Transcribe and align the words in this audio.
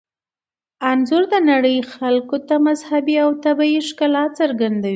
انځور 0.89 1.23
د 1.33 1.35
نړۍ 1.49 1.77
خلکو 1.93 2.37
ته 2.47 2.55
مذهبي 2.67 3.15
او 3.23 3.29
طبیعي 3.45 3.79
ښکلا 3.87 4.23
څرګندوي. 4.39 4.89